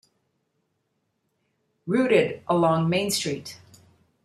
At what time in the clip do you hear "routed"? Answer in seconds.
1.85-2.41